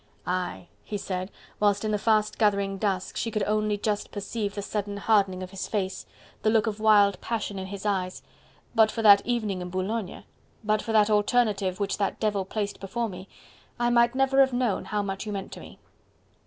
"Aye," 0.25 0.67
he 0.83 0.97
said, 0.97 1.29
whilst 1.59 1.85
in 1.85 1.91
the 1.91 1.99
fast 1.99 2.39
gathering 2.39 2.79
dusk 2.79 3.15
she 3.15 3.29
could 3.29 3.43
only 3.43 3.77
just 3.77 4.09
perceive 4.11 4.55
the 4.55 4.63
sudden 4.63 4.97
hardening 4.97 5.43
of 5.43 5.51
his 5.51 5.67
face, 5.67 6.07
the 6.41 6.49
look 6.49 6.65
of 6.65 6.79
wild 6.79 7.21
passion 7.21 7.59
in 7.59 7.67
his 7.67 7.85
eyes, 7.85 8.23
"but 8.73 8.89
for 8.89 9.03
that 9.03 9.23
evening 9.27 9.61
in 9.61 9.69
Boulogne, 9.69 10.23
but 10.63 10.81
for 10.81 10.91
that 10.91 11.11
alternative 11.11 11.79
which 11.79 11.99
that 11.99 12.19
devil 12.19 12.45
placed 12.45 12.79
before 12.79 13.09
me, 13.09 13.27
I 13.79 13.91
might 13.91 14.15
never 14.15 14.39
have 14.39 14.53
known 14.53 14.85
how 14.85 15.03
much 15.03 15.27
you 15.27 15.31
meant 15.31 15.51
to 15.51 15.59
me." 15.59 15.77